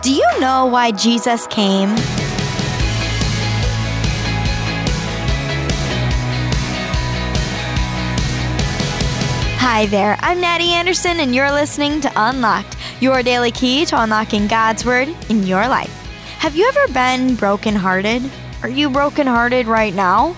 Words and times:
Do 0.00 0.14
you 0.14 0.38
know 0.38 0.66
why 0.66 0.92
Jesus 0.92 1.48
came? 1.48 1.88
Hi 9.58 9.86
there, 9.86 10.16
I'm 10.20 10.40
Natty 10.40 10.72
Anderson, 10.72 11.18
and 11.18 11.34
you're 11.34 11.50
listening 11.50 12.00
to 12.02 12.12
Unlocked, 12.14 12.76
your 13.00 13.24
daily 13.24 13.50
key 13.50 13.84
to 13.86 14.00
unlocking 14.00 14.46
God's 14.46 14.84
Word 14.84 15.08
in 15.28 15.42
your 15.42 15.66
life. 15.66 15.90
Have 16.38 16.54
you 16.54 16.68
ever 16.68 16.92
been 16.92 17.34
brokenhearted? 17.34 18.22
Are 18.62 18.68
you 18.68 18.90
brokenhearted 18.90 19.66
right 19.66 19.92
now? 19.92 20.36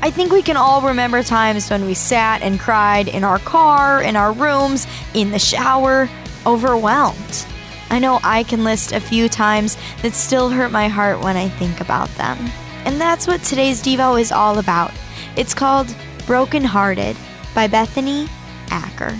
I 0.00 0.12
think 0.12 0.30
we 0.30 0.42
can 0.42 0.56
all 0.56 0.80
remember 0.80 1.24
times 1.24 1.68
when 1.70 1.86
we 1.86 1.94
sat 1.94 2.40
and 2.40 2.60
cried 2.60 3.08
in 3.08 3.24
our 3.24 3.40
car, 3.40 4.00
in 4.00 4.14
our 4.14 4.32
rooms, 4.32 4.86
in 5.12 5.32
the 5.32 5.40
shower, 5.40 6.08
overwhelmed. 6.46 7.46
I 7.92 7.98
know 7.98 8.20
I 8.24 8.42
can 8.44 8.64
list 8.64 8.92
a 8.92 9.00
few 9.00 9.28
times 9.28 9.76
that 10.00 10.14
still 10.14 10.48
hurt 10.48 10.72
my 10.72 10.88
heart 10.88 11.20
when 11.20 11.36
I 11.36 11.50
think 11.50 11.78
about 11.78 12.08
them. 12.16 12.38
And 12.86 12.98
that's 12.98 13.26
what 13.26 13.42
today's 13.42 13.82
Devo 13.82 14.18
is 14.18 14.32
all 14.32 14.58
about. 14.58 14.90
It's 15.36 15.52
called 15.52 15.94
Broken 16.26 16.64
Hearted 16.64 17.18
by 17.54 17.66
Bethany 17.66 18.28
Acker. 18.70 19.14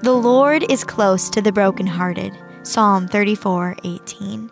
The 0.00 0.14
Lord 0.14 0.64
is 0.70 0.84
close 0.84 1.28
to 1.30 1.42
the 1.42 1.52
brokenhearted. 1.52 2.32
Psalm 2.62 3.08
34 3.08 3.76
18. 3.84 4.50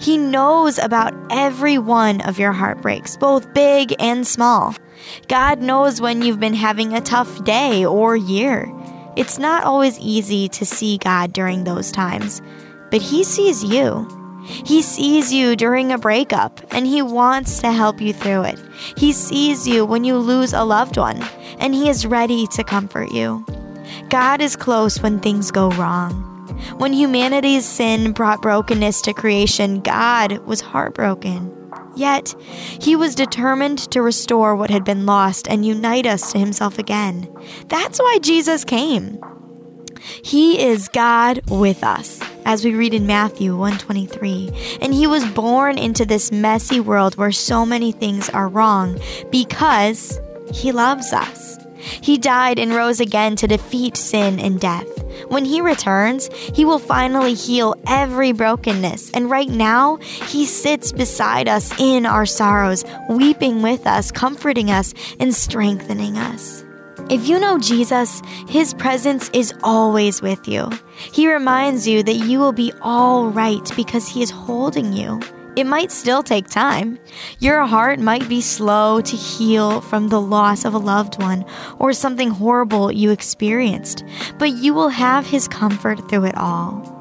He 0.00 0.18
knows 0.18 0.78
about 0.78 1.14
every 1.30 1.78
one 1.78 2.20
of 2.22 2.38
your 2.38 2.52
heartbreaks, 2.52 3.16
both 3.16 3.54
big 3.54 3.94
and 3.98 4.26
small. 4.26 4.74
God 5.28 5.62
knows 5.62 5.98
when 5.98 6.20
you've 6.20 6.40
been 6.40 6.52
having 6.52 6.92
a 6.92 7.00
tough 7.00 7.42
day 7.44 7.86
or 7.86 8.16
year. 8.16 8.70
It's 9.18 9.36
not 9.36 9.64
always 9.64 9.98
easy 9.98 10.48
to 10.50 10.64
see 10.64 10.96
God 10.96 11.32
during 11.32 11.64
those 11.64 11.90
times, 11.90 12.40
but 12.92 13.02
He 13.02 13.24
sees 13.24 13.64
you. 13.64 14.06
He 14.44 14.80
sees 14.80 15.32
you 15.32 15.56
during 15.56 15.90
a 15.90 15.98
breakup 15.98 16.60
and 16.70 16.86
He 16.86 17.02
wants 17.02 17.58
to 17.62 17.72
help 17.72 18.00
you 18.00 18.12
through 18.12 18.44
it. 18.44 18.60
He 18.96 19.12
sees 19.12 19.66
you 19.66 19.84
when 19.84 20.04
you 20.04 20.18
lose 20.18 20.52
a 20.52 20.62
loved 20.62 20.96
one 20.96 21.20
and 21.58 21.74
He 21.74 21.88
is 21.88 22.06
ready 22.06 22.46
to 22.52 22.62
comfort 22.62 23.10
you. 23.10 23.44
God 24.08 24.40
is 24.40 24.54
close 24.54 25.02
when 25.02 25.18
things 25.18 25.50
go 25.50 25.70
wrong. 25.70 26.14
When 26.76 26.92
humanity's 26.92 27.66
sin 27.66 28.12
brought 28.12 28.40
brokenness 28.40 29.02
to 29.02 29.12
creation, 29.12 29.80
God 29.80 30.38
was 30.46 30.60
heartbroken. 30.60 31.57
Yet, 31.98 32.34
He 32.80 32.94
was 32.94 33.14
determined 33.14 33.78
to 33.90 34.02
restore 34.02 34.54
what 34.54 34.70
had 34.70 34.84
been 34.84 35.04
lost 35.04 35.48
and 35.48 35.66
unite 35.66 36.06
us 36.06 36.32
to 36.32 36.38
Himself 36.38 36.78
again. 36.78 37.28
That's 37.66 37.98
why 37.98 38.18
Jesus 38.22 38.64
came. 38.64 39.18
He 40.22 40.60
is 40.60 40.88
God 40.88 41.40
with 41.50 41.82
us, 41.82 42.20
as 42.44 42.64
we 42.64 42.72
read 42.74 42.94
in 42.94 43.06
Matthew 43.06 43.56
123. 43.56 44.78
And 44.80 44.94
he 44.94 45.06
was 45.06 45.24
born 45.26 45.76
into 45.76 46.06
this 46.06 46.30
messy 46.30 46.80
world 46.80 47.16
where 47.16 47.32
so 47.32 47.66
many 47.66 47.92
things 47.92 48.28
are 48.30 48.48
wrong 48.48 49.00
because 49.30 50.20
he 50.52 50.72
loves 50.72 51.12
us. 51.12 51.58
He 51.78 52.16
died 52.16 52.58
and 52.58 52.74
rose 52.74 53.00
again 53.00 53.36
to 53.36 53.46
defeat 53.46 53.96
sin 53.96 54.40
and 54.40 54.60
death. 54.60 54.86
When 55.28 55.44
he 55.44 55.60
returns, 55.60 56.30
he 56.54 56.64
will 56.64 56.78
finally 56.78 57.34
heal 57.34 57.74
every 57.86 58.32
brokenness. 58.32 59.10
And 59.10 59.30
right 59.30 59.48
now, 59.48 59.96
he 59.96 60.46
sits 60.46 60.92
beside 60.92 61.48
us 61.48 61.78
in 61.78 62.06
our 62.06 62.26
sorrows, 62.26 62.84
weeping 63.08 63.62
with 63.62 63.86
us, 63.86 64.10
comforting 64.12 64.70
us, 64.70 64.94
and 65.18 65.34
strengthening 65.34 66.16
us. 66.16 66.64
If 67.10 67.26
you 67.26 67.40
know 67.40 67.58
Jesus, 67.58 68.20
His 68.48 68.74
presence 68.74 69.30
is 69.32 69.54
always 69.62 70.20
with 70.20 70.46
you. 70.46 70.68
He 71.10 71.32
reminds 71.32 71.88
you 71.88 72.02
that 72.02 72.12
you 72.12 72.38
will 72.38 72.52
be 72.52 72.70
all 72.82 73.30
right 73.30 73.72
because 73.76 74.06
He 74.06 74.22
is 74.22 74.30
holding 74.30 74.92
you. 74.92 75.18
It 75.58 75.66
might 75.66 75.90
still 75.90 76.22
take 76.22 76.46
time. 76.46 77.00
Your 77.40 77.66
heart 77.66 77.98
might 77.98 78.28
be 78.28 78.40
slow 78.40 79.00
to 79.00 79.16
heal 79.16 79.80
from 79.80 80.06
the 80.06 80.20
loss 80.20 80.64
of 80.64 80.72
a 80.72 80.78
loved 80.78 81.20
one 81.20 81.44
or 81.80 81.92
something 81.92 82.30
horrible 82.30 82.92
you 82.92 83.10
experienced, 83.10 84.04
but 84.38 84.52
you 84.52 84.72
will 84.72 84.90
have 84.90 85.26
His 85.26 85.48
comfort 85.48 86.08
through 86.08 86.26
it 86.26 86.36
all. 86.36 86.94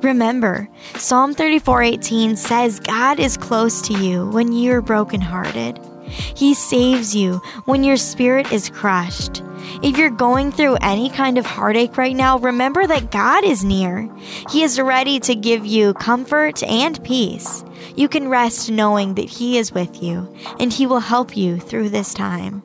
Remember, 0.00 0.68
Psalm 0.94 1.34
34:18 1.34 2.36
says 2.36 2.78
God 2.78 3.18
is 3.18 3.36
close 3.36 3.82
to 3.88 3.94
you 3.94 4.30
when 4.30 4.52
you're 4.52 4.80
brokenhearted. 4.80 5.80
He 6.12 6.54
saves 6.54 7.14
you 7.14 7.40
when 7.64 7.84
your 7.84 7.96
spirit 7.96 8.52
is 8.52 8.70
crushed. 8.70 9.42
If 9.82 9.96
you're 9.96 10.10
going 10.10 10.52
through 10.52 10.76
any 10.80 11.08
kind 11.08 11.38
of 11.38 11.46
heartache 11.46 11.96
right 11.96 12.16
now, 12.16 12.38
remember 12.38 12.86
that 12.86 13.10
God 13.10 13.44
is 13.44 13.64
near. 13.64 14.08
He 14.50 14.62
is 14.62 14.80
ready 14.80 15.20
to 15.20 15.34
give 15.34 15.64
you 15.64 15.94
comfort 15.94 16.62
and 16.62 17.02
peace. 17.04 17.64
You 17.96 18.08
can 18.08 18.28
rest 18.28 18.70
knowing 18.70 19.14
that 19.14 19.28
He 19.28 19.58
is 19.58 19.72
with 19.72 20.02
you 20.02 20.34
and 20.58 20.72
He 20.72 20.86
will 20.86 21.00
help 21.00 21.36
you 21.36 21.58
through 21.58 21.90
this 21.90 22.12
time. 22.12 22.62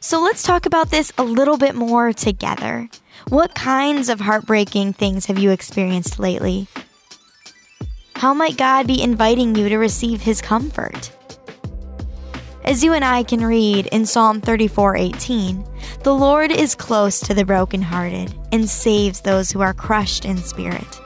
So 0.00 0.20
let's 0.20 0.42
talk 0.42 0.66
about 0.66 0.90
this 0.90 1.12
a 1.16 1.24
little 1.24 1.56
bit 1.56 1.74
more 1.74 2.12
together. 2.12 2.88
What 3.28 3.54
kinds 3.54 4.10
of 4.10 4.20
heartbreaking 4.20 4.92
things 4.92 5.26
have 5.26 5.38
you 5.38 5.50
experienced 5.50 6.18
lately? 6.18 6.68
How 8.16 8.32
might 8.32 8.56
God 8.56 8.86
be 8.86 9.02
inviting 9.02 9.54
you 9.54 9.68
to 9.68 9.76
receive 9.76 10.22
His 10.22 10.40
comfort? 10.40 11.10
As 12.64 12.82
you 12.82 12.92
and 12.94 13.04
I 13.04 13.24
can 13.24 13.44
read 13.44 13.86
in 13.86 14.06
Psalm 14.06 14.40
34:18, 14.40 16.02
the 16.04 16.14
Lord 16.14 16.52
is 16.52 16.74
close 16.74 17.18
to 17.20 17.34
the 17.34 17.44
brokenhearted 17.44 18.32
and 18.52 18.70
saves 18.70 19.20
those 19.20 19.50
who 19.50 19.60
are 19.60 19.74
crushed 19.74 20.24
in 20.24 20.38
spirit. 20.38 21.00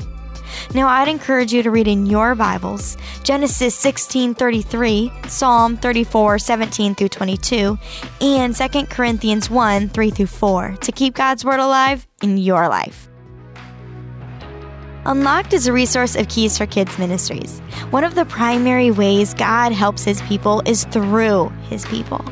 Now 0.75 0.87
I'd 0.89 1.09
encourage 1.09 1.53
you 1.53 1.63
to 1.63 1.71
read 1.71 1.89
in 1.89 2.07
your 2.07 2.35
Bibles 2.35 2.97
Genesis 3.25 3.75
16:33, 3.75 5.11
Psalm 5.29 5.79
34:17 5.79 6.95
through 6.95 7.09
22, 7.09 7.79
and 8.21 8.55
2 8.55 8.87
Corinthians 8.91 9.51
1, 9.51 9.89
3 9.89 10.11
through 10.11 10.27
4 10.27 10.77
to 10.83 10.93
keep 10.93 11.15
God's 11.15 11.45
word 11.45 11.59
alive 11.59 12.07
in 12.23 12.37
your 12.37 12.69
life. 12.69 13.09
Unlocked 15.09 15.53
is 15.55 15.67
a 15.67 15.73
resource 15.73 16.15
of 16.17 16.29
Keys 16.29 16.59
for 16.59 16.67
Kids 16.67 16.99
Ministries. 16.99 17.61
One 17.89 18.05
of 18.05 18.15
the 18.15 18.27
primary 18.27 18.91
ways 18.91 19.33
God 19.33 19.73
helps 19.73 20.05
His 20.05 20.21
people 20.23 20.61
is 20.67 20.85
through 20.85 21.49
His 21.71 21.87
people. 21.87 22.23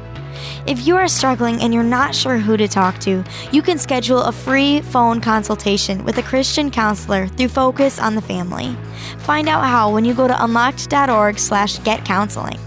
If 0.66 0.86
you 0.86 0.94
are 0.96 1.08
struggling 1.08 1.62
and 1.62 1.72
you're 1.72 1.82
not 1.82 2.14
sure 2.14 2.36
who 2.36 2.58
to 2.58 2.68
talk 2.68 2.98
to, 2.98 3.24
you 3.50 3.62
can 3.62 3.78
schedule 3.78 4.20
a 4.20 4.30
free 4.30 4.82
phone 4.82 5.22
consultation 5.22 6.04
with 6.04 6.18
a 6.18 6.22
Christian 6.22 6.70
counselor 6.70 7.28
through 7.28 7.48
Focus 7.48 7.98
on 7.98 8.14
the 8.14 8.20
Family. 8.20 8.76
Find 9.20 9.48
out 9.48 9.64
how 9.64 9.90
when 9.90 10.04
you 10.04 10.12
go 10.12 10.28
to 10.28 10.44
unlocked.org/getcounseling. 10.44 12.60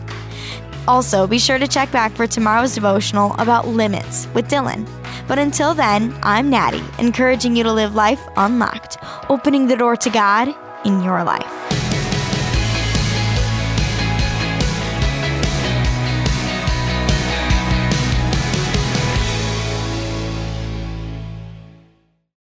Also, 0.87 1.27
be 1.27 1.37
sure 1.37 1.59
to 1.59 1.67
check 1.67 1.91
back 1.91 2.13
for 2.13 2.25
tomorrow's 2.25 2.73
devotional 2.73 3.35
about 3.37 3.67
limits 3.67 4.27
with 4.33 4.49
Dylan. 4.49 4.87
But 5.29 5.37
until 5.37 5.75
then, 5.75 6.17
I'm 6.23 6.49
Natty, 6.49 6.83
encouraging 6.97 7.55
you 7.55 7.63
to 7.63 7.71
live 7.71 7.93
life 7.93 8.27
unlocked, 8.35 8.97
opening 9.29 9.67
the 9.67 9.77
door 9.77 9.95
to 9.95 10.09
God 10.09 10.55
in 10.83 11.03
your 11.03 11.23
life. 11.23 11.58